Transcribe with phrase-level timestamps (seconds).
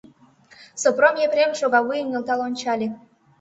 [0.81, 2.87] Сопром Епрем шогавуйым нӧлтал ончале.